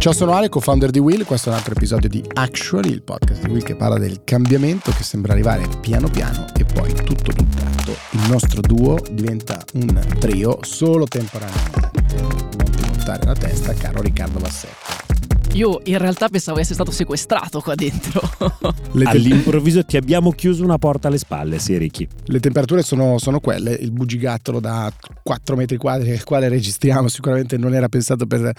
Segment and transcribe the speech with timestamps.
[0.00, 1.26] Ciao, sono Ale, co-founder di Will.
[1.26, 4.92] Questo è un altro episodio di Actually, il podcast di Will che parla del cambiamento
[4.92, 7.94] che sembra arrivare piano piano e poi tutto tutt'altro.
[8.12, 11.90] Il nostro duo diventa un trio solo temporaneamente.
[12.22, 14.99] Non ti montare la testa, caro Riccardo Bassetto.
[15.54, 18.20] Io in realtà pensavo di essere stato sequestrato qua dentro.
[18.94, 22.06] te- All'improvviso ti abbiamo chiuso una porta alle spalle, sì, Ricky.
[22.26, 24.90] Le temperature sono, sono, quelle, il bugigattolo da
[25.24, 28.52] 4 metri quadri nel quale registriamo sicuramente non era pensato per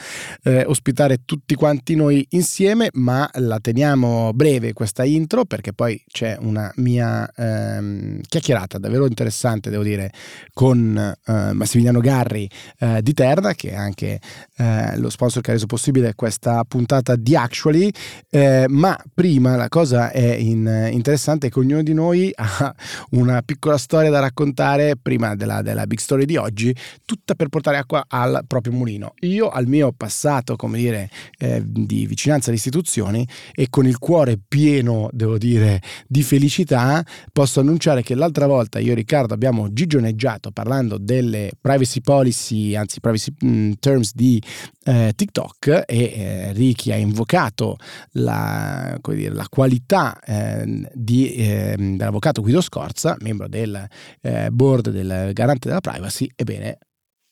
[0.43, 6.35] eh, ospitare tutti quanti noi insieme, ma la teniamo breve questa intro perché poi c'è
[6.41, 10.11] una mia ehm, chiacchierata davvero interessante, devo dire,
[10.53, 12.49] con eh, Massimiliano Garri
[12.79, 14.19] eh, di Terda, che è anche
[14.57, 17.91] eh, lo sponsor che ha reso possibile questa puntata puntata di Actually,
[18.31, 22.73] eh, ma prima la cosa è in, interessante che ognuno di noi ha
[23.11, 27.77] una piccola storia da raccontare prima della, della, big story di oggi, tutta per portare
[27.77, 29.13] acqua al proprio mulino.
[29.21, 34.39] Io al mio passato, come dire, eh, di vicinanza alle istituzioni e con il cuore
[34.45, 40.49] pieno, devo dire, di felicità, posso annunciare che l'altra volta io e Riccardo abbiamo gigioneggiato
[40.51, 44.41] parlando delle privacy policy, anzi privacy mm, terms di
[44.83, 47.77] eh, TikTok e eh, Ricky ha invocato
[48.11, 53.87] la, dire, la qualità eh, di, ehm, dell'avvocato Guido Scorza, membro del
[54.21, 56.77] eh, board del garante della privacy, ebbene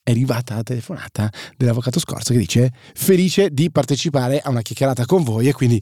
[0.10, 5.24] è arrivata la telefonata dell'avvocato Scorza che dice felice di partecipare a una chiacchierata con
[5.24, 5.82] voi e quindi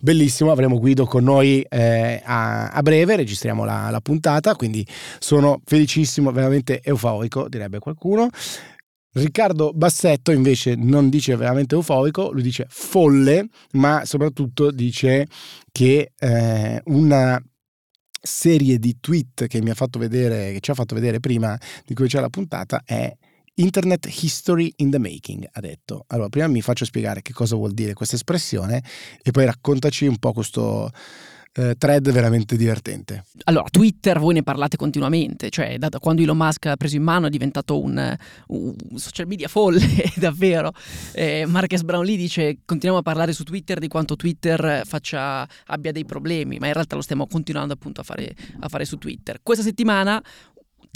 [0.00, 4.86] bellissimo, avremo Guido con noi eh, a, a, breve, registriamo la, la puntata, quindi
[5.18, 8.30] sono felicissimo, veramente euforico direbbe qualcuno.
[9.16, 15.26] Riccardo Bassetto invece non dice veramente euforico, lui dice folle, ma soprattutto dice
[15.72, 17.42] che eh, una
[18.20, 21.94] serie di tweet che mi ha fatto vedere, che ci ha fatto vedere prima di
[21.94, 23.10] cui c'è la puntata è
[23.54, 26.04] Internet History in the Making, ha detto.
[26.08, 28.84] Allora, prima mi faccio spiegare che cosa vuol dire questa espressione
[29.22, 30.92] e poi raccontaci un po' questo
[31.56, 33.24] eh, thread veramente divertente.
[33.44, 37.02] Allora, Twitter voi ne parlate continuamente, cioè da, da quando Elon Musk ha preso in
[37.02, 38.16] mano è diventato un,
[38.48, 39.80] un social media folle,
[40.16, 40.72] davvero.
[41.12, 46.04] Eh, Marques Brownlee dice continuiamo a parlare su Twitter di quanto Twitter faccia, abbia dei
[46.04, 49.40] problemi, ma in realtà lo stiamo continuando appunto a fare, a fare su Twitter.
[49.42, 50.22] Questa settimana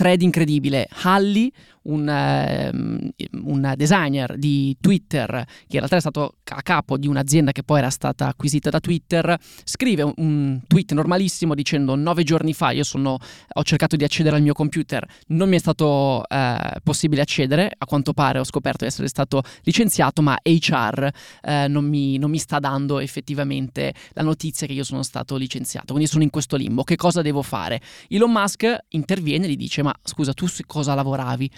[0.00, 1.52] thread incredibile, Halli,
[1.82, 7.52] un, uh, un, designer di Twitter, che in realtà è stato a capo di un'azienda
[7.52, 12.52] che poi era stata acquisita da Twitter, scrive un, un tweet normalissimo dicendo nove giorni
[12.52, 13.18] fa io sono,
[13.52, 17.84] ho cercato di accedere al mio computer, non mi è stato uh, possibile accedere, a
[17.86, 22.30] quanto pare ho scoperto di essere stato licenziato, ma HR uh, eh, non, mi, non
[22.30, 26.56] mi sta dando effettivamente la notizia che io sono stato licenziato, quindi sono in questo
[26.56, 27.80] limbo, che cosa devo fare?
[28.08, 31.50] Elon Musk interviene e gli dice ma scusa tu su cosa lavoravi?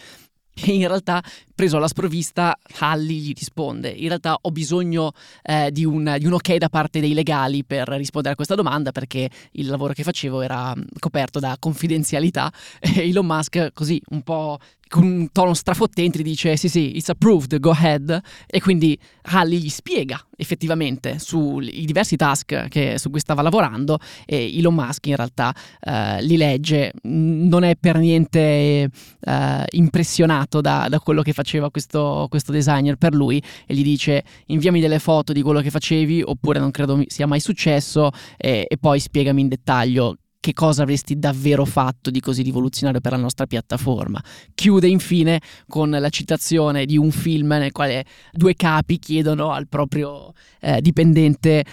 [0.55, 1.23] E in realtà,
[1.55, 5.13] preso alla sprovvista, Halli gli risponde: In realtà ho bisogno
[5.43, 8.93] eh, di, un, di, un, ok da parte dei legali per rispondere a questa domanda,
[8.93, 12.53] perché il lavoro che facevo era coperto da confidenzialità.
[12.81, 14.59] E Elon Musk, così un po'
[14.93, 18.21] con un tono strafottente gli dice sì sì, it's approved, go ahead.
[18.47, 24.55] E quindi Halli gli spiega effettivamente sui diversi task che, su cui stava lavorando e
[24.59, 25.55] Elon Musk in realtà
[25.87, 29.33] uh, li legge, non è per niente uh,
[29.71, 34.81] impressionato da, da, quello che faceva questo, questo, designer per lui e gli dice inviami
[34.81, 38.11] delle foto di quello che facevi oppure non credo sia mai successo.
[38.37, 43.13] E, e poi spiegami in dettaglio che cosa avresti davvero fatto di così rivoluzionario per
[43.13, 44.21] la nostra piattaforma.
[44.55, 50.33] Chiude infine con la citazione di un film nel quale due capi chiedono al proprio
[50.61, 51.65] eh, dipendente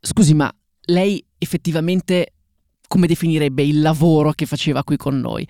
[0.00, 0.50] scusi ma
[0.86, 2.32] lei effettivamente
[2.88, 5.46] come definirebbe il lavoro che faceva qui con noi?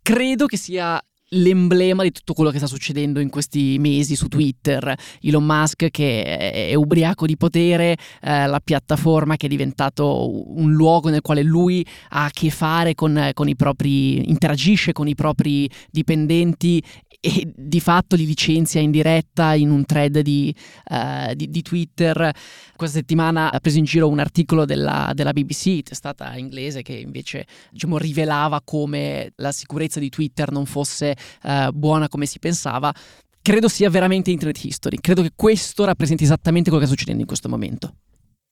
[0.00, 0.98] Credo che sia
[1.30, 4.94] l'emblema di tutto quello che sta succedendo in questi mesi su Twitter.
[5.20, 6.22] Elon Musk che
[6.68, 11.84] è ubriaco di potere, eh, la piattaforma che è diventato un luogo nel quale lui
[12.10, 16.82] ha a che fare con, con i propri, interagisce con i propri dipendenti
[17.20, 20.54] e di fatto li licenzia in diretta in un thread di,
[20.90, 22.32] uh, di, di Twitter.
[22.76, 27.46] Questa settimana ha preso in giro un articolo della, della BBC, testata inglese, che invece
[27.70, 32.94] diciamo, rivelava come la sicurezza di Twitter non fosse uh, buona come si pensava.
[33.40, 34.98] Credo sia veramente Internet History.
[35.00, 37.94] Credo che questo rappresenti esattamente quello che sta succedendo in questo momento.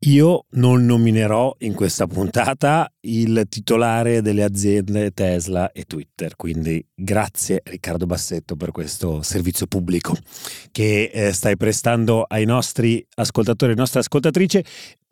[0.00, 7.62] Io non nominerò in questa puntata il titolare delle aziende Tesla e Twitter, quindi grazie
[7.64, 10.14] Riccardo Bassetto per questo servizio pubblico
[10.70, 14.62] che eh, stai prestando ai nostri ascoltatori e nostre ascoltatrici.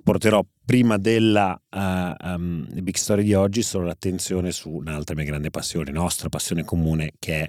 [0.03, 5.49] Porterò prima della uh, um, Big Story di oggi solo l'attenzione su un'altra mia grande
[5.49, 7.49] passione, nostra passione comune, che è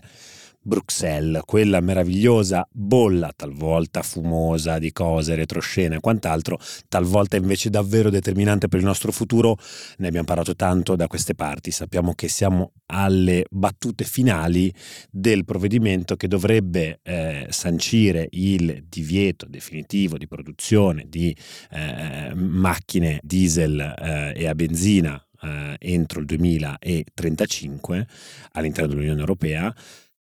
[0.66, 6.58] Bruxelles, quella meravigliosa bolla, talvolta fumosa di cose, retroscena e quant'altro,
[6.90, 9.60] talvolta invece davvero determinante per il nostro futuro.
[10.00, 14.74] Ne abbiamo parlato tanto da queste parti, sappiamo che siamo alle battute finali
[15.12, 21.36] del provvedimento che dovrebbe eh, sancire il divieto definitivo di produzione di
[21.70, 28.08] eh, macchine diesel eh, e a benzina eh, entro il 2035
[28.54, 29.74] all'interno dell'Unione Europea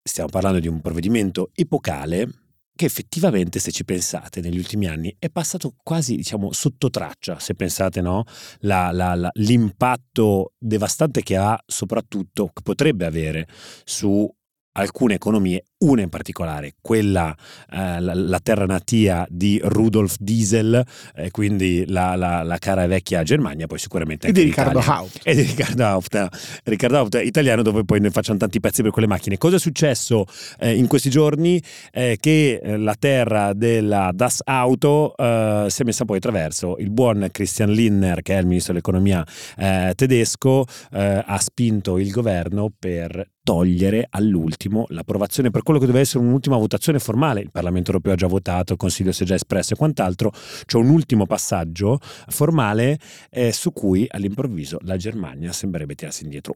[0.07, 2.30] stiamo parlando di un provvedimento epocale
[2.75, 7.56] che effettivamente, se ci pensate, negli ultimi anni è passato quasi, diciamo, sotto traccia, se
[7.56, 8.24] pensate, no?
[8.60, 13.48] La, la, la, l'impatto devastante che ha, soprattutto, che potrebbe avere
[13.86, 14.30] su
[14.74, 17.36] alcune economie una in particolare, quella,
[17.72, 20.84] eh, la, la, terra natia di Rudolf Diesel,
[21.16, 25.20] eh, quindi la, la, la, cara e vecchia Germania, poi sicuramente e di Riccardo Haupt.
[25.24, 26.28] E di Riccardo Haupt,
[26.64, 29.38] Riccardo Haupt italiano dove poi ne facciano tanti pezzi per quelle macchine.
[29.38, 30.26] Cosa è successo
[30.60, 31.62] eh, in questi giorni?
[31.92, 37.28] che eh, la terra della Das Auto eh, si è messa poi attraverso il buon
[37.32, 39.26] Christian Linner, che è il ministro dell'economia
[39.58, 46.24] eh, tedesco, ha spinto il governo per togliere all'ultimo l'approvazione per quello che doveva essere
[46.24, 47.42] un'ultima votazione formale.
[47.42, 50.31] Il Parlamento europeo ha già votato, il Consiglio si è già espresso e quant'altro.
[50.66, 53.00] C'è un ultimo passaggio formale
[53.30, 56.56] eh, su cui all'improvviso la Germania sembrerebbe tirarsi indietro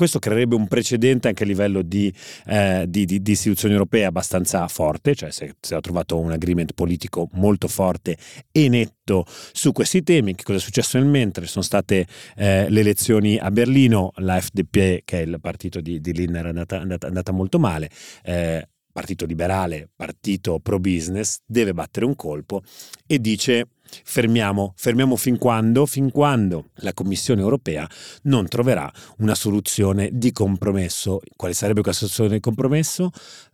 [0.00, 2.10] questo creerebbe un precedente anche a livello di,
[2.46, 6.72] eh, di, di, di istituzioni europee abbastanza forte, cioè se si è trovato un agreement
[6.72, 8.16] politico molto forte
[8.50, 10.34] e netto su questi temi.
[10.34, 11.46] Che cosa è successo nel mentre?
[11.46, 12.06] Sono state
[12.36, 16.48] eh, le elezioni a Berlino, la FDP, che è il partito di, di Linner, è
[16.48, 17.90] andata, andata, andata molto male.
[18.22, 22.62] Eh, partito liberale, partito pro business, deve battere un colpo
[23.06, 23.66] e dice
[24.04, 27.88] fermiamo, fermiamo fin quando, fin quando la Commissione europea
[28.22, 31.20] non troverà una soluzione di compromesso.
[31.36, 33.10] Quale sarebbe questa soluzione di compromesso?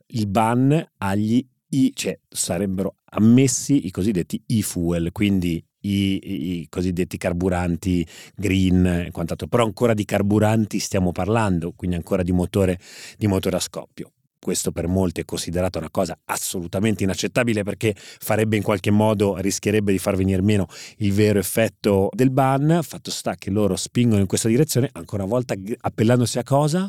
[0.09, 8.07] Il ban agli i, cioè sarebbero ammessi i cosiddetti e-fuel, quindi i, i, cosiddetti carburanti
[8.35, 12.79] green e quant'altro, però ancora di carburanti stiamo parlando, quindi ancora di motore,
[13.17, 14.13] di motore a scoppio
[14.47, 19.91] questo per molti è considerato una cosa assolutamente inaccettabile perché farebbe in qualche modo, rischierebbe
[19.91, 22.79] di far venire meno il vero effetto del ban.
[22.85, 26.89] Fatto sta che loro spingono in questa direzione, ancora una volta appellandosi a cosa?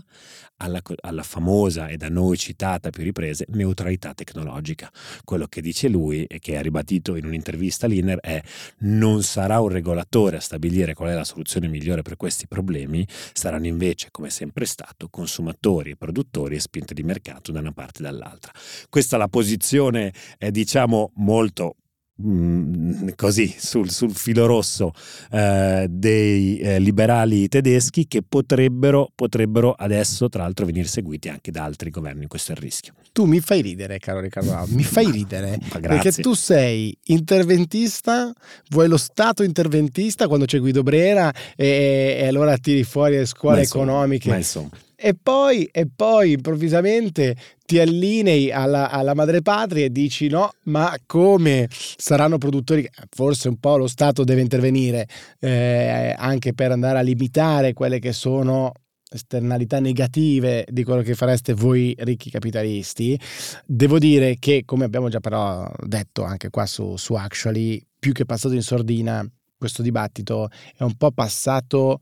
[0.60, 4.92] Alla, alla, famosa e da noi citata più riprese neutralità tecnologica.
[5.24, 8.42] Quello che dice lui e che ha ribadito in un'intervista all'Inner è
[8.80, 13.68] non sarà un regolatore a stabilire qual è la soluzione migliore per questi problemi, saranno
[13.68, 18.04] invece, come sempre stato, consumatori e produttori e spinte di mercato da una parte e
[18.04, 18.52] dall'altra.
[18.90, 21.76] Questa è la posizione, eh, diciamo, molto
[22.20, 24.92] Mm, così sul, sul, filo rosso
[25.30, 31.64] eh, dei eh, liberali tedeschi che potrebbero, potrebbero, adesso tra l'altro venire seguiti anche da
[31.64, 32.26] altri governi.
[32.26, 32.96] Questo è il rischio.
[33.12, 38.34] Tu mi fai ridere caro Riccardo mi fai ridere perché tu sei interventista
[38.70, 43.60] vuoi lo stato interventista quando c'è Guido Brera e, e allora tiri fuori le scuole
[43.60, 44.30] insomma, economiche.
[44.30, 47.36] ma insomma e poi, e poi improvvisamente
[47.68, 52.90] ti allinei alla, alla madrepatria e dici no, ma come saranno produttori?
[53.12, 55.08] Forse un po' lo Stato deve intervenire
[55.40, 58.72] eh, anche per andare a limitare quelle che sono
[59.10, 63.20] esternalità negative di quello che fareste voi ricchi capitalisti.
[63.68, 68.26] Devo dire che, come abbiamo già però detto anche qua su, su Actually, più che
[68.26, 69.24] passato in sordina,
[69.56, 72.00] questo dibattito è un po' passato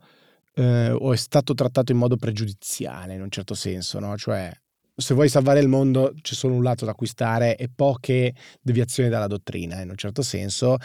[0.56, 4.18] eh, o è stato trattato in modo pregiudiziale in un certo senso, no?
[4.18, 4.52] Cioè,
[4.96, 9.28] se vuoi salvare il mondo c'è solo un lato da acquistare e poche deviazioni dalla
[9.28, 10.78] dottrina, in un certo senso.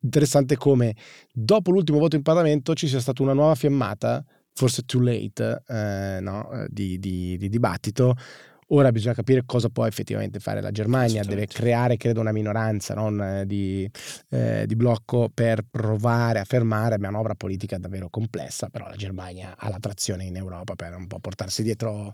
[0.00, 0.94] Interessante come
[1.32, 6.18] dopo l'ultimo voto in Parlamento ci sia stata una nuova fiammata, forse too late, eh,
[6.20, 6.66] no?
[6.68, 8.14] di, di, di dibattito,
[8.70, 13.20] Ora bisogna capire cosa può effettivamente fare la Germania, deve creare, credo, una minoranza non,
[13.20, 13.88] eh, di,
[14.30, 19.68] eh, di, blocco per provare a fermare manovra politica davvero complessa, però la Germania ha
[19.68, 22.12] la trazione in Europa per un po' portarsi dietro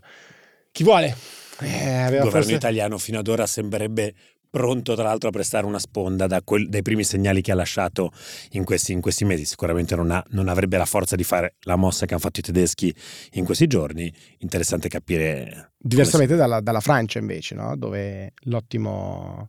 [0.71, 1.15] chi vuole.
[1.59, 2.53] Eh, il governo forse...
[2.53, 4.13] italiano fino ad ora sembrerebbe
[4.53, 8.11] pronto tra l'altro a prestare una sponda da quel, dai primi segnali che ha lasciato
[8.51, 9.45] in questi, in questi mesi.
[9.45, 12.43] Sicuramente non, ha, non, avrebbe la forza di fare la mossa che hanno fatto i
[12.43, 12.93] tedeschi
[13.31, 14.13] in questi giorni.
[14.39, 15.71] Interessante capire.
[15.75, 16.39] Diversamente si...
[16.39, 17.75] dalla, dalla, Francia invece, no?
[17.75, 19.47] dove l'ottimo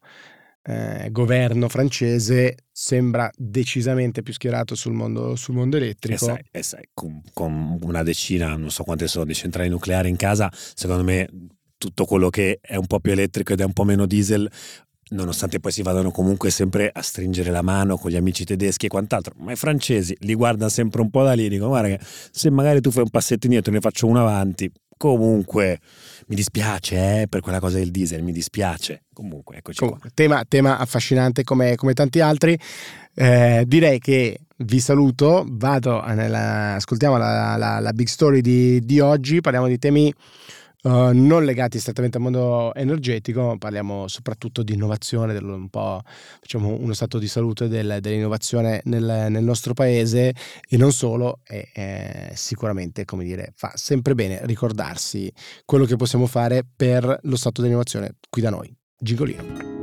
[0.63, 6.25] eh, governo francese sembra decisamente più schierato sul mondo, sul mondo elettrico.
[6.25, 10.09] E sai, e sai con, con, una decina, non so quante sono, di centrali nucleari
[10.09, 11.29] in casa, secondo me
[11.77, 14.51] tutto quello che è un po' più elettrico ed è un po' meno diesel
[15.11, 18.89] nonostante poi si vadano comunque sempre a stringere la mano con gli amici tedeschi e
[18.89, 22.81] quant'altro, ma i francesi li guardano sempre un po' da lì, dicono guarda se magari
[22.81, 25.81] tu fai un passetto indietro e ne faccio uno avanti, Comunque,
[26.29, 29.03] mi dispiace eh, per quella cosa del diesel, mi dispiace.
[29.13, 32.59] Comunque, eccoci Comunque, tema, tema, affascinante come, come tanti altri.
[33.15, 39.01] Eh, direi che vi saluto, vado nella, ascoltiamo la, la, la big story di, di
[39.01, 40.13] oggi, parliamo di temi
[40.85, 46.76] Uh, non legati strettamente al mondo energetico, parliamo soprattutto di innovazione, del, un po' facciamo
[46.79, 50.35] uno stato di salute del, dell'innovazione nel, nel, nostro paese
[50.69, 55.33] e non solo, e sicuramente come dire, fa sempre bene ricordarsi
[55.64, 58.71] quello che possiamo fare per lo stato dell'innovazione qui da noi.
[58.99, 59.74] Gingolino.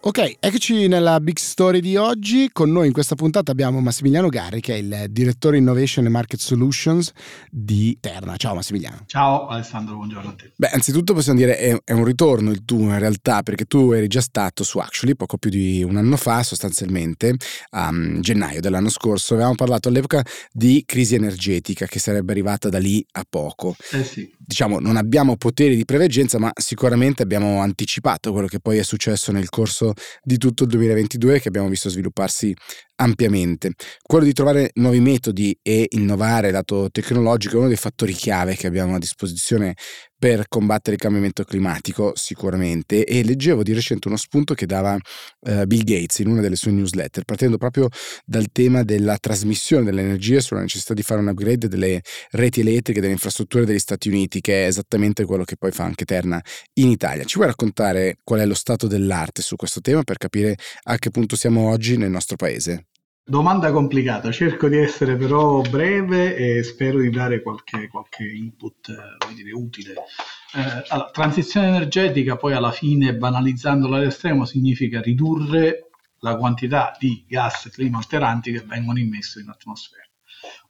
[0.00, 2.50] Ok, eccoci nella big story di oggi.
[2.52, 6.38] Con noi in questa puntata abbiamo Massimiliano Garri, che è il direttore Innovation and Market
[6.38, 7.10] Solutions
[7.50, 8.36] di Terna.
[8.36, 9.02] Ciao Massimiliano.
[9.06, 10.52] Ciao Alessandro, buongiorno a te.
[10.54, 14.06] Beh, anzitutto possiamo dire è, è un ritorno il tuo in realtà, perché tu eri
[14.06, 17.34] già stato su Actually poco più di un anno fa, sostanzialmente,
[17.70, 19.34] a um, gennaio dell'anno scorso.
[19.34, 23.74] Avevamo parlato all'epoca di crisi energetica che sarebbe arrivata da lì a poco.
[23.90, 24.32] Eh sì.
[24.38, 29.32] Diciamo, non abbiamo poteri di preveggenza, ma sicuramente abbiamo anticipato quello che poi è successo
[29.32, 29.87] nel corso
[30.22, 32.54] di tutto il 2022 che abbiamo visto svilupparsi
[33.00, 33.72] ampiamente.
[34.02, 38.66] Quello di trovare nuovi metodi e innovare lato tecnologico è uno dei fattori chiave che
[38.66, 39.74] abbiamo a disposizione
[40.18, 45.64] per combattere il cambiamento climatico sicuramente e leggevo di recente uno spunto che dava uh,
[45.64, 47.88] Bill Gates in una delle sue newsletter partendo proprio
[48.24, 52.00] dal tema della trasmissione dell'energia sulla necessità di fare un upgrade delle
[52.30, 56.04] reti elettriche delle infrastrutture degli Stati Uniti che è esattamente quello che poi fa anche
[56.04, 56.42] Terna
[56.74, 57.22] in Italia.
[57.22, 61.10] Ci vuoi raccontare qual è lo stato dell'arte su questo tema per capire a che
[61.10, 62.87] punto siamo oggi nel nostro paese?
[63.28, 69.34] Domanda complicata, cerco di essere però breve e spero di dare qualche, qualche input eh,
[69.34, 69.92] dire, utile.
[70.54, 77.68] Eh, allora, transizione energetica poi alla fine, banalizzandola all'estremo, significa ridurre la quantità di gas
[77.70, 80.04] climalteranti che vengono immessi in atmosfera.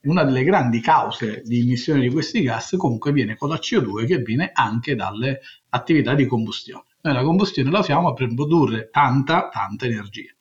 [0.01, 4.17] Una delle grandi cause di emissione di questi gas comunque viene con la CO2 che
[4.17, 5.39] viene anche dalle
[5.69, 6.83] attività di combustione.
[7.03, 10.33] Noi la combustione la usiamo per produrre tanta, tanta energia.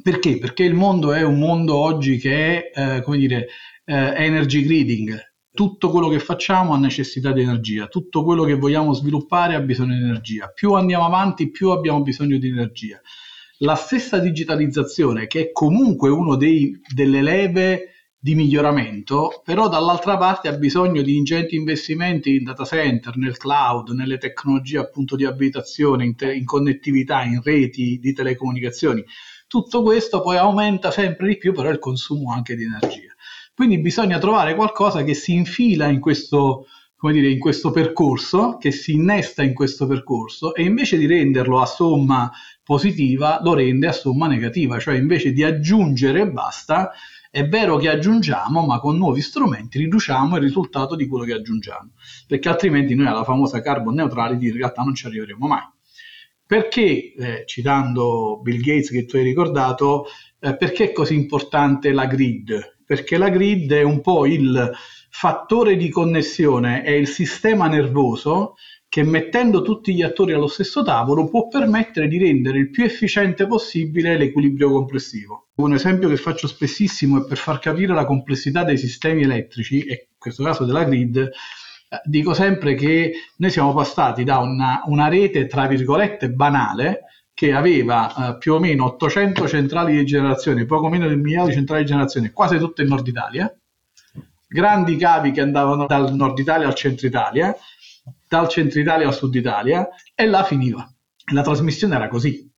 [0.00, 0.38] Perché?
[0.38, 3.48] Perché il mondo è un mondo oggi che è, eh, come dire,
[3.84, 5.30] eh, energy greeding.
[5.52, 9.96] Tutto quello che facciamo ha necessità di energia, tutto quello che vogliamo sviluppare ha bisogno
[9.96, 10.48] di energia.
[10.48, 13.00] Più andiamo avanti, più abbiamo bisogno di energia.
[13.58, 20.56] La stessa digitalizzazione, che è comunque una delle leve di miglioramento, però dall'altra parte ha
[20.56, 26.14] bisogno di ingenti investimenti in data center, nel cloud, nelle tecnologie appunto di abitazione, in,
[26.14, 29.04] te- in connettività, in reti di telecomunicazioni.
[29.52, 33.12] Tutto questo poi aumenta sempre di più però il consumo anche di energia.
[33.54, 36.68] Quindi bisogna trovare qualcosa che si infila in questo,
[36.98, 41.66] dire, in questo percorso, che si innesta in questo percorso e invece di renderlo a
[41.66, 42.32] somma
[42.64, 46.90] positiva lo rende a somma negativa, cioè invece di aggiungere e basta,
[47.30, 51.90] è vero che aggiungiamo, ma con nuovi strumenti riduciamo il risultato di quello che aggiungiamo,
[52.26, 55.68] perché altrimenti noi alla famosa carbon neutrality in realtà non ci arriveremo mai.
[56.52, 60.04] Perché, eh, citando Bill Gates che tu hai ricordato,
[60.38, 62.80] eh, perché è così importante la grid?
[62.84, 64.70] Perché la grid è un po' il
[65.08, 68.56] fattore di connessione, è il sistema nervoso
[68.86, 73.46] che mettendo tutti gli attori allo stesso tavolo può permettere di rendere il più efficiente
[73.46, 75.52] possibile l'equilibrio complessivo.
[75.54, 80.08] Un esempio che faccio spessissimo è per far capire la complessità dei sistemi elettrici, e
[80.10, 81.30] in questo caso della grid,
[82.04, 87.00] dico sempre che noi siamo passati da una, una rete, tra virgolette, banale,
[87.34, 91.46] che aveva eh, più o meno 800 centrali di generazione, poco meno di un migliaio
[91.46, 93.54] di centrali di generazione, quasi tutte in Nord Italia,
[94.46, 97.56] grandi cavi che andavano dal Nord Italia al Centro Italia,
[98.28, 100.88] dal Centro Italia al Sud Italia, e là finiva.
[101.32, 102.50] La trasmissione era così.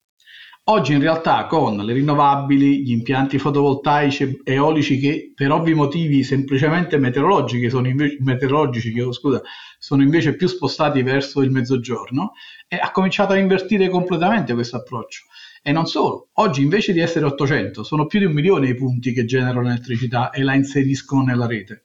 [0.67, 6.23] Oggi in realtà con le rinnovabili, gli impianti fotovoltaici e eolici che per ovvi motivi
[6.23, 9.43] semplicemente meteorologici sono invece, meteorologici, scusa,
[9.79, 12.33] sono invece più spostati verso il mezzogiorno,
[12.81, 15.25] ha cominciato a invertire completamente questo approccio.
[15.63, 19.13] E non solo, oggi invece di essere 800 sono più di un milione i punti
[19.13, 21.84] che generano elettricità e la inseriscono nella rete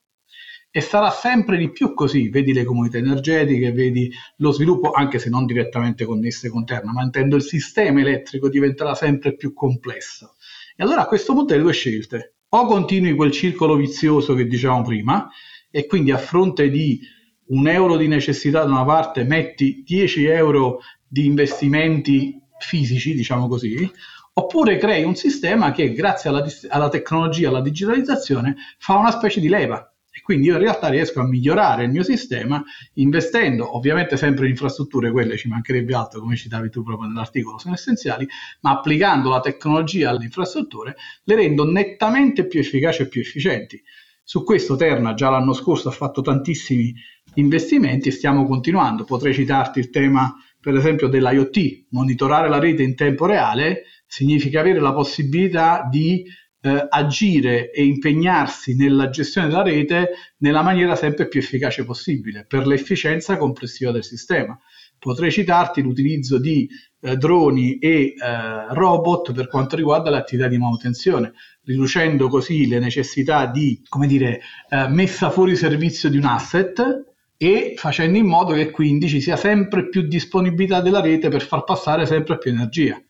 [0.72, 5.30] e sarà sempre di più così, vedi le comunità energetiche, vedi lo sviluppo, anche se
[5.30, 10.36] non direttamente connesse con Terna, ma intendo il sistema elettrico diventerà sempre più complesso.
[10.76, 14.84] E allora a questo punto hai due scelte, o continui quel circolo vizioso che dicevamo
[14.84, 15.28] prima,
[15.72, 17.00] e quindi a fronte di
[17.48, 23.92] un euro di necessità da una parte metti 10 euro di investimenti fisici, diciamo così,
[24.34, 29.50] oppure crei un sistema che grazie alla, alla tecnologia, alla digitalizzazione, fa una specie di
[29.50, 32.62] leva E quindi io in realtà riesco a migliorare il mio sistema
[32.96, 37.74] investendo ovviamente sempre in infrastrutture, quelle ci mancherebbe altro, come citavi tu proprio nell'articolo, sono
[37.74, 38.28] essenziali,
[38.60, 43.82] ma applicando la tecnologia alle infrastrutture le rendo nettamente più efficaci e più efficienti.
[44.22, 46.94] Su questo Terna già l'anno scorso ha fatto tantissimi
[47.36, 49.06] investimenti e stiamo continuando.
[49.06, 51.86] Potrei citarti il tema, per esempio, dell'IoT.
[51.92, 56.26] Monitorare la rete in tempo reale significa avere la possibilità di
[56.62, 62.68] eh, agire e impegnarsi nella gestione della rete nella maniera sempre più efficace possibile per
[62.68, 64.60] l'efficienza complessiva del sistema.
[64.98, 66.68] Potrei citarti l'utilizzo di
[67.02, 73.46] eh, droni e eh, robot per quanto riguarda l'attività di manutenzione, riducendo così le necessità
[73.46, 77.06] di, come dire, eh, messa fuori servizio di un asset
[77.38, 81.64] e facendo in modo che quindi ci sia sempre più disponibilità della rete per far
[81.64, 83.02] passare sempre più energia.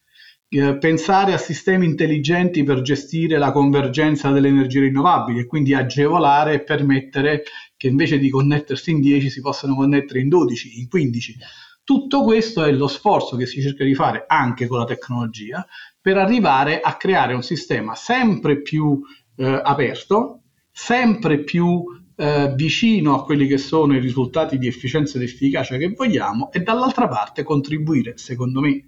[0.52, 6.56] Eh, pensare a sistemi intelligenti per gestire la convergenza delle energie rinnovabili e quindi agevolare
[6.56, 7.44] e permettere
[7.78, 11.38] che invece di connettersi in 10 si possano connettere in 12, in 15.
[11.84, 15.64] Tutto questo è lo sforzo che si cerca di fare anche con la tecnologia
[16.02, 19.00] per arrivare a creare un sistema sempre più
[19.36, 20.42] eh, aperto,
[20.72, 21.84] sempre più
[22.16, 26.62] eh, vicino a quelli che sono i risultati di efficienza ed efficacia che vogliamo e
[26.62, 28.84] dall'altra parte contribuire, secondo me,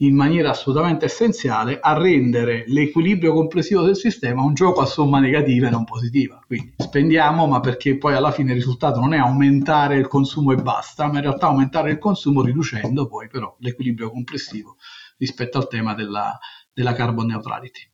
[0.00, 5.68] in maniera assolutamente essenziale a rendere l'equilibrio complessivo del sistema un gioco a somma negativa
[5.68, 6.42] e non positiva.
[6.46, 10.56] Quindi spendiamo, ma perché poi alla fine il risultato non è aumentare il consumo e
[10.56, 14.76] basta, ma in realtà aumentare il consumo riducendo poi però l'equilibrio complessivo
[15.16, 16.38] rispetto al tema della,
[16.72, 17.90] della carbon neutrality.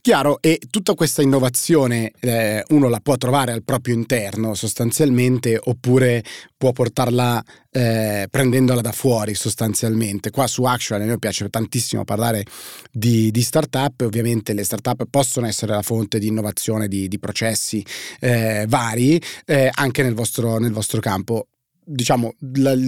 [0.00, 6.24] Chiaro, e tutta questa innovazione eh, uno la può trovare al proprio interno sostanzialmente oppure
[6.56, 10.30] può portarla eh, prendendola da fuori sostanzialmente.
[10.30, 12.44] Qua su Actual a me piace tantissimo parlare
[12.90, 17.84] di, di startup, ovviamente le startup possono essere la fonte di innovazione di, di processi
[18.20, 21.48] eh, vari eh, anche nel vostro, nel vostro campo
[21.88, 22.34] diciamo,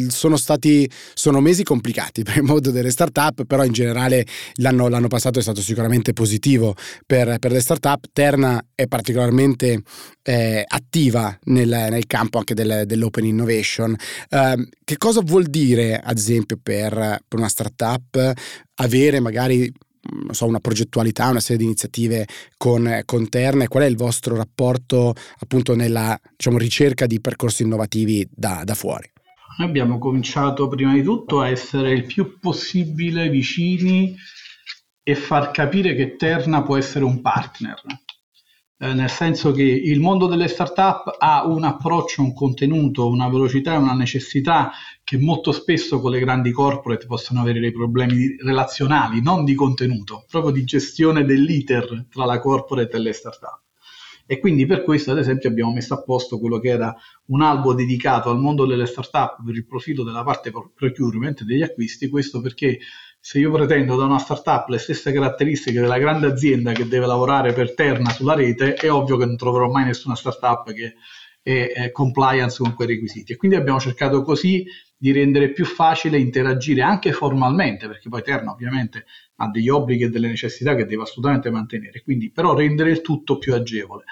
[0.09, 5.09] sono stati sono mesi complicati per il mondo delle start-up, però in generale l'anno, l'anno
[5.09, 6.75] passato è stato sicuramente positivo
[7.07, 8.05] per, per le start-up.
[8.13, 9.83] Terna è particolarmente
[10.23, 13.97] eh, attiva nel, nel, campo anche del, dell'open innovation.
[14.31, 16.93] Uh, che cosa vuol dire, ad esempio, per,
[17.27, 18.33] per una start-up
[18.75, 19.73] avere magari
[20.31, 24.37] so, una progettualità, una serie di iniziative con, con Terna e qual è il vostro
[24.37, 29.11] rapporto appunto nella diciamo, ricerca di percorsi innovativi da, da fuori?
[29.59, 34.15] Noi abbiamo cominciato prima di tutto a essere il più possibile vicini
[35.03, 37.83] e far capire che Terna può essere un partner
[38.83, 43.75] eh, nel senso che il mondo delle start-up ha un approccio, un contenuto, una velocità
[43.75, 44.73] e una necessità
[45.11, 50.25] che molto spesso con le grandi corporate possono avere dei problemi relazionali, non di contenuto,
[50.31, 53.63] proprio di gestione dell'iter tra la corporate e le start-up.
[54.25, 56.95] E quindi per questo, ad esempio, abbiamo messo a posto quello che era
[57.27, 62.09] un albo dedicato al mondo delle start-up per il profilo della parte procurement degli acquisti,
[62.09, 62.79] questo perché
[63.19, 67.53] se io pretendo da una startup le stesse caratteristiche della grande azienda che deve lavorare
[67.53, 70.95] per Terna sulla rete, è ovvio che non troverò mai nessuna startup che
[71.43, 73.33] è, è compliance con quei requisiti.
[73.33, 74.65] E quindi abbiamo cercato così
[75.01, 80.11] di rendere più facile interagire anche formalmente, perché poi Terna ovviamente ha degli obblighi e
[80.11, 84.05] delle necessità che deve assolutamente mantenere, quindi però rendere il tutto più agevole.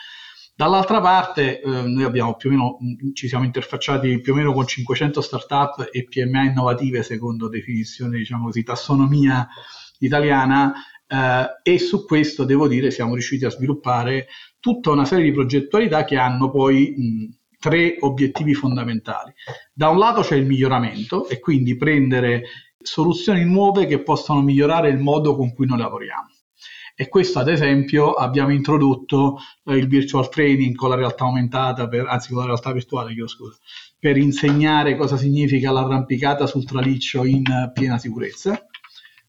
[0.57, 4.55] Dall'altra parte eh, noi abbiamo più o meno, mm, ci siamo interfacciati più o meno
[4.55, 9.47] con 500 startup e PMA innovative secondo definizione, diciamo così, tassonomia
[9.99, 10.73] italiana
[11.07, 16.05] eh, e su questo devo dire siamo riusciti a sviluppare tutta una serie di progettualità
[16.05, 19.33] che hanno poi mh, tre obiettivi fondamentali.
[19.73, 22.45] Da un lato c'è il miglioramento e quindi prendere
[22.81, 26.29] soluzioni nuove che possano migliorare il modo con cui noi lavoriamo
[27.01, 32.09] e questo ad esempio abbiamo introdotto eh, il virtual training con la realtà aumentata, per,
[32.09, 33.57] anzi con la realtà virtuale, chiedo scusa,
[33.97, 38.67] per insegnare cosa significa l'arrampicata sul traliccio in piena sicurezza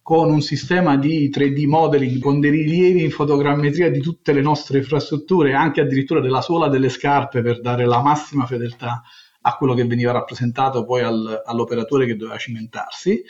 [0.09, 4.79] con un sistema di 3D modeling, con dei rilievi in fotogrammetria di tutte le nostre
[4.79, 9.03] infrastrutture, anche addirittura della suola delle scarpe per dare la massima fedeltà
[9.41, 13.23] a quello che veniva rappresentato poi al, all'operatore che doveva cimentarsi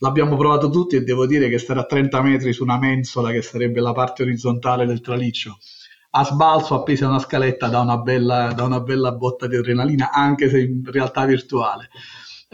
[0.00, 3.40] L'abbiamo provato tutti e devo dire che stare a 30 metri su una mensola, che
[3.40, 5.56] sarebbe la parte orizzontale del traliccio,
[6.10, 10.10] a sbalzo appesi a una scaletta da una bella, da una bella botta di adrenalina,
[10.12, 11.88] anche se in realtà virtuale.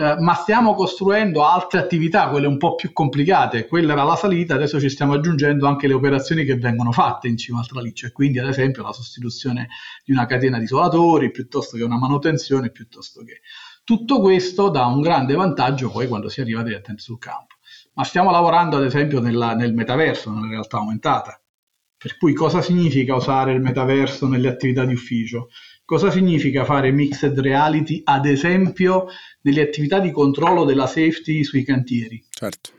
[0.03, 3.69] Eh, ma stiamo costruendo altre attività, quelle un po' più complicate.
[3.69, 7.37] Quella era la salita, adesso ci stiamo aggiungendo anche le operazioni che vengono fatte in
[7.37, 9.69] cima al traliccio, e quindi ad esempio la sostituzione
[10.05, 13.43] di una catena di isolatori piuttosto che una manutenzione, piuttosto che
[13.85, 17.55] tutto questo dà un grande vantaggio poi quando si arriva direttamente sul campo.
[17.95, 21.41] Ma stiamo lavorando ad esempio nella, nel metaverso, nella realtà aumentata.
[21.97, 25.51] Per cui cosa significa usare il metaverso nelle attività di ufficio?
[25.85, 29.09] Cosa significa fare mixed reality, ad esempio,
[29.43, 32.25] nelle attività di controllo della safety sui cantieri?
[32.31, 32.71] Certo.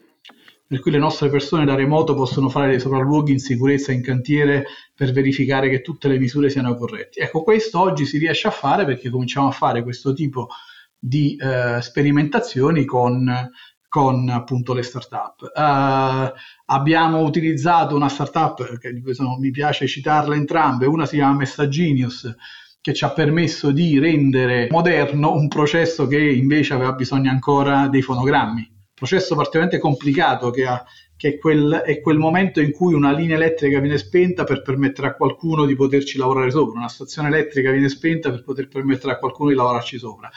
[0.65, 4.65] Per cui le nostre persone da remoto possono fare dei sopralluoghi in sicurezza in cantiere
[4.95, 7.19] per verificare che tutte le misure siano corrette.
[7.19, 10.47] Ecco, questo oggi si riesce a fare perché cominciamo a fare questo tipo
[10.97, 13.51] di eh, sperimentazioni con
[13.93, 15.51] con appunto le startup.
[15.53, 16.33] Uh,
[16.65, 22.35] abbiamo utilizzato una startup che questo mi piace citarle entrambe, una si chiama Messaginius
[22.83, 28.01] che ci ha permesso di rendere moderno un processo che invece aveva bisogno ancora dei
[28.01, 28.71] fonogrammi.
[28.93, 30.83] Processo particolarmente complicato che, ha,
[31.15, 35.07] che è, quel, è quel momento in cui una linea elettrica viene spenta per permettere
[35.07, 39.17] a qualcuno di poterci lavorare sopra, una stazione elettrica viene spenta per poter permettere a
[39.17, 40.29] qualcuno di lavorarci sopra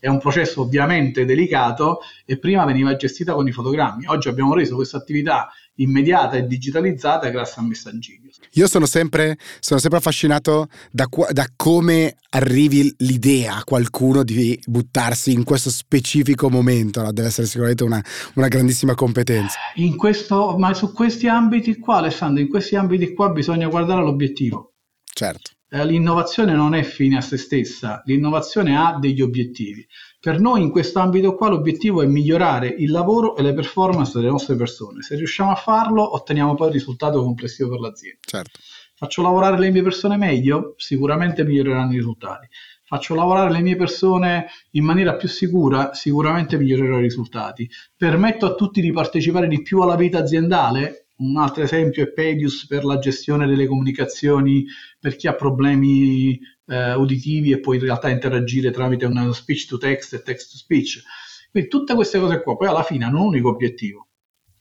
[0.00, 4.06] è un processo ovviamente delicato e prima veniva gestita con i fotogrammi.
[4.06, 8.28] Oggi abbiamo reso questa attività immediata e digitalizzata grazie a Messaggino.
[8.52, 15.32] Io sono sempre, sono sempre affascinato da, da, come arrivi l'idea a qualcuno di buttarsi
[15.32, 17.12] in questo specifico momento, no?
[17.12, 18.02] deve essere sicuramente una,
[18.34, 19.58] una grandissima competenza.
[19.74, 24.72] In questo, ma su questi ambiti qua, Alessandro, in questi ambiti qua bisogna guardare all'obiettivo.
[25.12, 25.50] Certo.
[25.72, 29.86] Eh, l'innovazione non è fine a se stessa, l'innovazione ha degli obiettivi.
[30.18, 34.30] Per noi in questo ambito qua l'obiettivo è migliorare il lavoro e le performance delle
[34.30, 35.02] nostre persone.
[35.02, 38.18] Se riusciamo a farlo otteniamo poi il risultato complessivo per l'azienda.
[38.20, 38.58] Certo.
[38.96, 40.74] Faccio lavorare le mie persone meglio?
[40.76, 42.48] Sicuramente miglioreranno i risultati.
[42.84, 45.94] Faccio lavorare le mie persone in maniera più sicura?
[45.94, 47.70] Sicuramente migliorerò i risultati.
[47.96, 51.06] Permetto a tutti di partecipare di più alla vita aziendale?
[51.20, 54.64] Un altro esempio è Pedius per la gestione delle comunicazioni
[54.98, 59.76] per chi ha problemi eh, uditivi e può in realtà interagire tramite uno speech to
[59.76, 61.02] text e text to speech.
[61.50, 64.08] Quindi tutte queste cose qua poi alla fine hanno un unico obiettivo,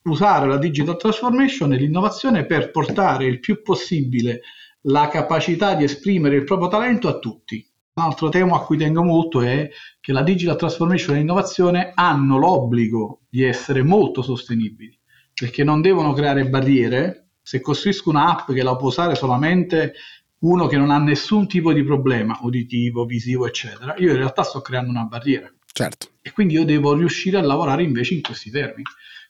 [0.04, 4.42] usare la digital transformation e l'innovazione per portare il più possibile
[4.82, 7.66] la capacità di esprimere il proprio talento a tutti.
[7.94, 9.70] Un altro tema a cui tengo molto è
[10.02, 14.99] che la digital transformation e l'innovazione hanno l'obbligo di essere molto sostenibili
[15.40, 17.30] perché non devono creare barriere.
[17.42, 19.94] Se costruisco un'app che la può usare solamente
[20.40, 24.62] uno che non ha nessun tipo di problema uditivo, visivo, eccetera, io in realtà sto
[24.62, 25.52] creando una barriera.
[25.72, 26.08] Certo.
[26.22, 28.84] E quindi io devo riuscire a lavorare invece in questi termini.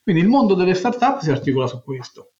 [0.03, 2.31] Quindi il mondo delle startup si articola su questo.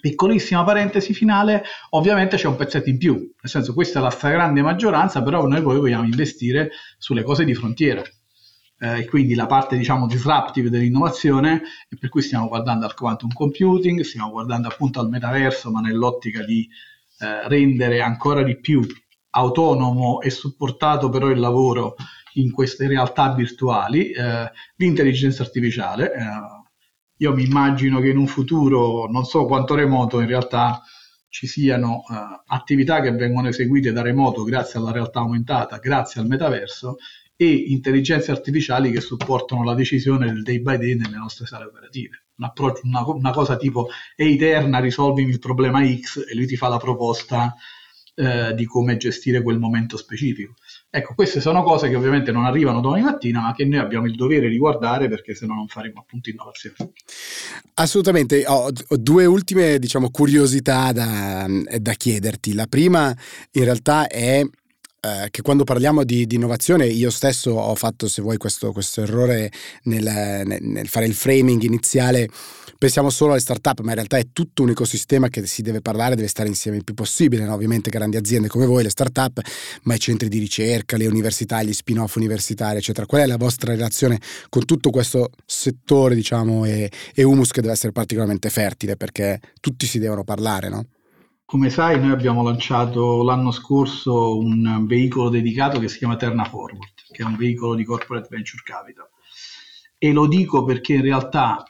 [0.00, 4.62] Piccolissima parentesi finale, ovviamente c'è un pezzetto in più, nel senso questa è la stragrande
[4.62, 8.02] maggioranza, però noi poi vogliamo investire sulle cose di frontiera
[8.80, 14.00] e quindi la parte diciamo disruptive dell'innovazione e per cui stiamo guardando al quantum computing,
[14.00, 16.66] stiamo guardando appunto al metaverso ma nell'ottica di
[17.18, 18.80] eh, rendere ancora di più
[19.32, 21.96] autonomo e supportato però il lavoro
[22.34, 26.14] in queste realtà virtuali, eh, l'intelligenza artificiale.
[26.14, 26.24] Eh,
[27.18, 30.82] io mi immagino che in un futuro, non so quanto remoto, in realtà
[31.28, 36.26] ci siano uh, attività che vengono eseguite da remoto grazie alla realtà aumentata, grazie al
[36.26, 36.96] metaverso
[37.42, 42.24] e intelligenze artificiali che supportano la decisione del day by day nelle nostre sale operative.
[42.36, 46.76] Un una, una, cosa tipo Eterna, risolvimi il problema X e lui ti fa la
[46.76, 47.54] proposta
[48.14, 50.52] eh, di come gestire quel momento specifico.
[50.90, 54.16] Ecco, queste sono cose che ovviamente non arrivano domani mattina, ma che noi abbiamo il
[54.16, 56.92] dovere di guardare perché se no non faremo appunto innovazione.
[57.72, 61.46] Assolutamente, ho, ho due ultime diciamo, curiosità da,
[61.78, 62.52] da chiederti.
[62.52, 63.16] La prima
[63.52, 64.42] in realtà è
[65.00, 69.00] eh, che quando parliamo di, di, innovazione io stesso ho fatto, se vuoi, questo, questo
[69.00, 69.50] errore
[69.84, 70.02] nel,
[70.44, 72.28] nel, nel, fare il framing iniziale.
[72.78, 76.16] Pensiamo solo alle start-up, ma in realtà è tutto un ecosistema che si deve parlare,
[76.16, 77.44] deve stare insieme il più possibile.
[77.44, 77.54] No?
[77.54, 79.40] Ovviamente grandi aziende come voi, le start-up,
[79.82, 83.06] ma i centri di ricerca, le università, gli spin-off universitari, eccetera.
[83.06, 87.74] Qual è la vostra relazione con tutto questo settore, diciamo, e, e humus che deve
[87.74, 90.84] essere particolarmente fertile perché tutti si devono parlare, no?
[91.50, 96.92] Come sai, noi abbiamo lanciato l'anno scorso un veicolo dedicato che si chiama Terna Forward,
[97.10, 99.08] che è un veicolo di corporate venture capital.
[99.98, 101.64] E lo dico perché in realtà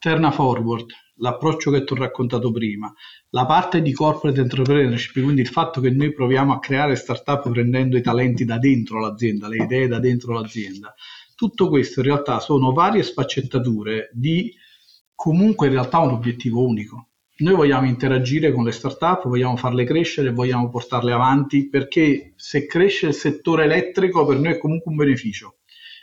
[0.00, 0.86] Terna Forward,
[1.18, 2.92] l'approccio che ti ho raccontato prima,
[3.28, 7.96] la parte di corporate entrepreneurship, quindi il fatto che noi proviamo a creare startup prendendo
[7.96, 10.92] i talenti da dentro l'azienda, le idee da dentro l'azienda,
[11.36, 14.52] tutto questo in realtà sono varie sfaccettature di
[15.14, 17.09] comunque in realtà un obiettivo unico
[17.40, 23.08] noi vogliamo interagire con le start-up, vogliamo farle crescere, vogliamo portarle avanti perché se cresce
[23.08, 25.56] il settore elettrico per noi è comunque un beneficio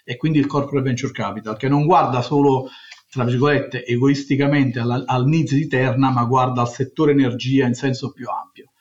[0.04, 2.70] e quindi il corporate venture capital che non guarda solo
[3.10, 8.28] tra virgolette egoisticamente al needs di Terna ma guarda al settore energia in senso più
[8.28, 8.72] ampio.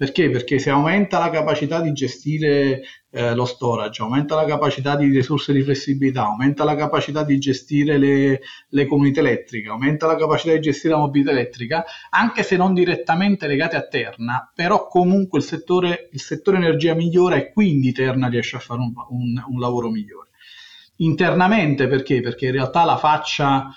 [0.00, 0.30] Perché?
[0.30, 5.52] Perché se aumenta la capacità di gestire eh, lo storage, aumenta la capacità di risorse
[5.52, 10.60] di flessibilità, aumenta la capacità di gestire le, le comunità elettriche, aumenta la capacità di
[10.60, 16.08] gestire la mobilità elettrica, anche se non direttamente legate a Terna, però comunque il settore,
[16.12, 20.30] il settore energia migliora e quindi Terna riesce a fare un, un, un lavoro migliore.
[20.96, 22.22] Internamente perché?
[22.22, 23.68] Perché in realtà la faccia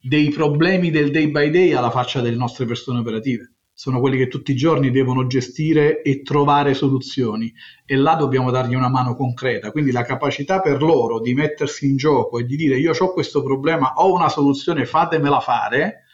[0.00, 4.28] dei problemi del day by day alla faccia delle nostre persone operative sono quelli che
[4.28, 7.52] tutti i giorni devono gestire e trovare soluzioni
[7.84, 9.70] e là dobbiamo dargli una mano concreta.
[9.70, 13.42] Quindi la capacità per loro di mettersi in gioco e di dire io ho questo
[13.42, 16.04] problema, ho una soluzione, fatemela fare,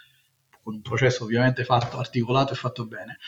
[0.61, 3.19] con un processo ovviamente fatto, articolato e fatto bene.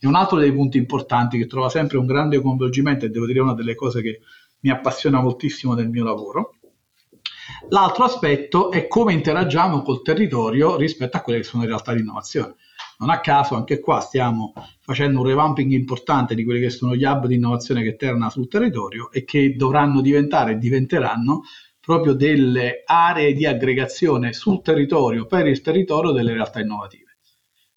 [0.00, 3.38] è un altro dei punti importanti che trova sempre un grande coinvolgimento e devo dire
[3.38, 4.22] una delle cose che
[4.58, 6.56] mi appassiona moltissimo del mio lavoro.
[7.68, 12.00] L'altro aspetto è come interagiamo col territorio rispetto a quelle che sono le realtà di
[12.00, 12.56] innovazione
[12.98, 17.04] non a caso anche qua stiamo facendo un revamping importante di quelli che sono gli
[17.04, 21.42] hub di innovazione che terna sul territorio e che dovranno diventare e diventeranno
[21.80, 27.18] proprio delle aree di aggregazione sul territorio, per il territorio delle realtà innovative.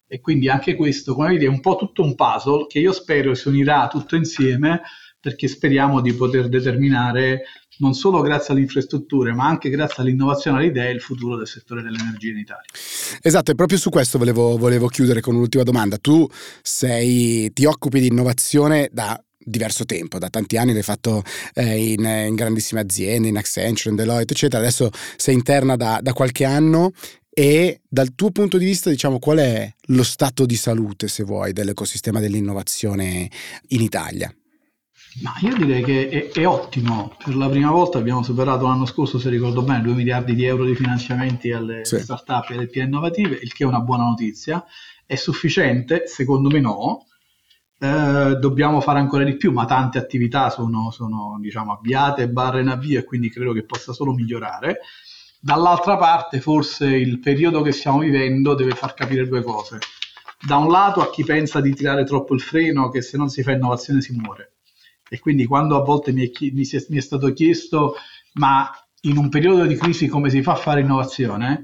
[0.06, 3.34] E quindi anche questo, come vedi, è un po' tutto un puzzle che io spero
[3.34, 4.80] si unirà tutto insieme
[5.20, 7.42] perché speriamo di poter determinare
[7.78, 11.82] non solo grazie alle infrastrutture, ma anche grazie all'innovazione alle idee il futuro del settore
[11.82, 12.64] dell'energia in Italia.
[13.22, 15.98] Esatto, e proprio su questo volevo, volevo chiudere con un'ultima domanda.
[15.98, 16.26] Tu
[16.62, 21.22] sei, ti occupi di innovazione da diverso tempo, da tanti anni l'hai fatto
[21.54, 24.62] eh, in, in, grandissime aziende, in Accenture, in Deloitte, eccetera.
[24.62, 26.92] Adesso sei interna da, da qualche anno
[27.30, 31.52] e dal tuo punto di vista, diciamo, qual è lo stato di salute, se vuoi,
[31.52, 33.30] dell'ecosistema dell'innovazione
[33.68, 34.32] in Italia?
[35.20, 37.12] Ma io direi che è, è, ottimo.
[37.22, 40.64] Per la prima volta abbiamo superato l'anno scorso, se ricordo bene, 2 miliardi di euro
[40.64, 41.98] di finanziamenti alle sì.
[41.98, 44.64] start-up e alle PA innovative, il che è una buona notizia.
[45.04, 46.06] È sufficiente?
[46.06, 47.06] Secondo me no.
[47.80, 52.68] Eh, dobbiamo fare ancora di più, ma tante attività sono, sono diciamo, avviate, barre in
[52.68, 54.80] avvio e quindi credo che possa solo migliorare.
[55.40, 59.78] Dall'altra parte, forse il periodo che stiamo vivendo deve far capire due cose.
[60.40, 63.42] Da un lato a chi pensa di tirare troppo il freno, che se non si
[63.42, 64.52] fa innovazione si muore
[65.08, 67.94] e quindi quando a volte mi è, mi, è, mi è, stato chiesto
[68.34, 68.70] ma
[69.02, 71.62] in un periodo di crisi come si fa a fare innovazione,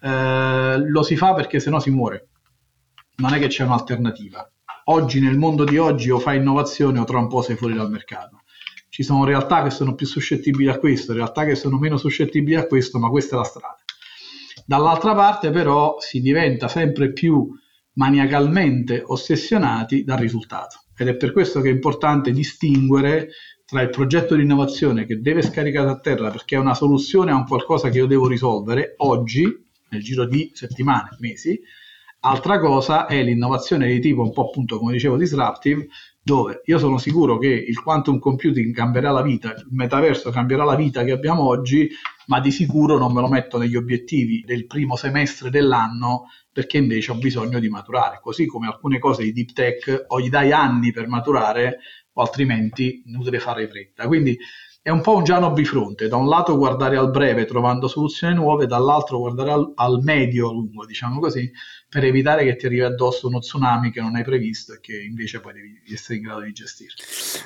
[0.00, 2.28] eh, lo si fa perché sennò si muore.
[3.16, 4.50] Non è che c'è un'alternativa.
[4.86, 7.90] Oggi nel mondo di oggi o fai innovazione o tra un po' sei fuori dal
[7.90, 8.42] mercato.
[8.88, 12.66] Ci sono realtà che sono più suscettibili a questo, realtà che sono meno suscettibili a
[12.66, 13.78] questo, ma questa è la strada.
[14.66, 17.48] Dall'altra parte però si diventa sempre più
[17.94, 23.30] maniacalmente ossessionati dal risultato ed è per questo che è importante distinguere
[23.64, 27.36] tra il progetto di innovazione che deve scaricare a terra perché è una soluzione a
[27.36, 29.44] un qualcosa che io devo risolvere oggi,
[29.88, 31.58] nel giro di settimane, mesi,
[32.20, 35.88] altra cosa è l'innovazione di tipo un po' appunto come dicevo disruptive,
[36.22, 40.76] dove io sono sicuro che il quantum computing cambierà la vita, il metaverso cambierà la
[40.76, 41.90] vita che abbiamo oggi,
[42.26, 47.10] ma di sicuro non me lo metto negli obiettivi del primo semestre dell'anno perché invece
[47.10, 50.92] ho bisogno di maturare, così come alcune cose di deep tech o gli dai anni
[50.92, 51.78] per maturare
[52.12, 54.06] o altrimenti inutile fare fretta.
[54.06, 54.38] Quindi
[54.82, 58.66] è un po' un giano bifronte, da un lato guardare al breve trovando soluzioni nuove,
[58.66, 61.48] dall'altro guardare al, al medio-lungo, diciamo così,
[61.88, 65.38] per evitare che ti arrivi addosso uno tsunami che non hai previsto e che invece
[65.38, 66.94] poi devi essere in grado di gestire.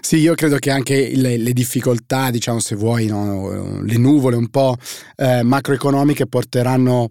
[0.01, 4.49] Sì, io credo che anche le, le difficoltà, diciamo se vuoi, no, le nuvole un
[4.49, 4.75] po'
[5.16, 7.11] eh, macroeconomiche porteranno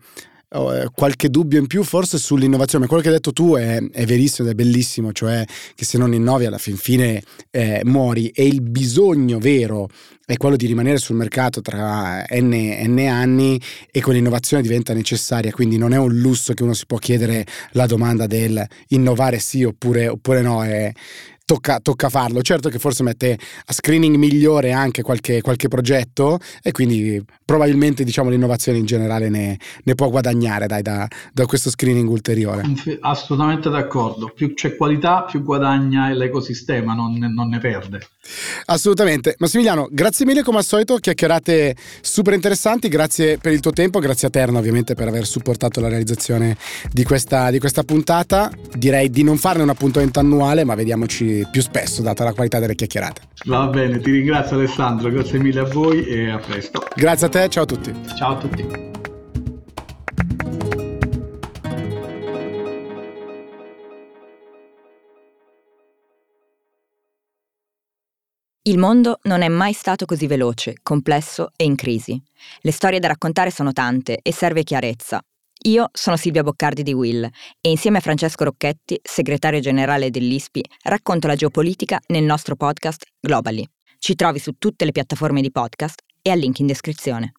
[0.93, 2.87] qualche dubbio in più forse sull'innovazione.
[2.87, 5.43] Quello che hai detto tu è, è, verissimo ed è bellissimo, cioè
[5.75, 9.89] che se non innovi alla fin fine eh, muori e il bisogno vero
[10.25, 15.77] è quello di rimanere sul mercato tra n, n anni e quell'innovazione diventa necessaria, quindi
[15.77, 20.07] non è un lusso che uno si può chiedere la domanda del innovare sì oppure,
[20.07, 20.91] oppure no, è,
[21.45, 22.41] tocca, tocca, farlo.
[22.41, 28.29] Certo che forse mette a screening migliore anche qualche, qualche progetto e quindi probabilmente diciamo,
[28.29, 32.63] l'innovazione in generale ne, ne può guadagnare dai, da, da, questo screening ulteriore.
[33.01, 34.31] Assolutamente d'accordo.
[34.35, 37.99] Più c'è qualità, più guadagna l'ecosistema, non, non ne perde.
[38.65, 39.35] Assolutamente.
[39.37, 44.27] Massimiliano, grazie mille come al solito, chiacchierate super interessanti, grazie per il tuo tempo, grazie
[44.27, 46.57] a Terno ovviamente per aver supportato la realizzazione
[46.91, 48.51] di questa, di questa puntata.
[48.75, 52.75] Direi di non farne un appuntamento annuale, ma vediamoci più spesso, data la qualità delle
[52.75, 53.21] chiacchierate.
[53.45, 56.85] Va bene, ti ringrazio Alessandro, grazie mille a voi e a presto.
[56.95, 57.93] Grazie a te, ciao a tutti.
[58.15, 58.93] Ciao a tutti.
[68.67, 72.19] Il mondo non è mai stato così veloce, complesso e in crisi.
[72.61, 75.21] Le storie da raccontare sono tante e serve chiarezza.
[75.65, 81.25] Io sono Silvia Boccardi di Will e insieme a Francesco Rocchetti, segretario generale dell'ISPI, racconto
[81.25, 83.67] la geopolitica nel nostro podcast Globally.
[83.97, 87.31] Ci trovi su tutte le piattaforme di podcast e al link in descrizione.